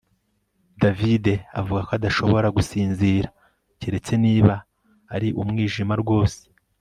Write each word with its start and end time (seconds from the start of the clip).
davide 0.81 1.33
avuga 1.59 1.81
ko 1.87 1.91
adashobora 1.97 2.47
gusinzira 2.57 3.27
keretse 3.79 4.13
niba 4.25 4.53
ari 5.15 5.29
umwijima 5.41 5.93
rwose 6.01 6.39